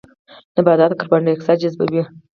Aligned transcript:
نباتات 0.55 0.91
کاربن 0.99 1.21
ډای 1.25 1.33
اکسایډ 1.35 1.59
جذبوي 1.63 2.01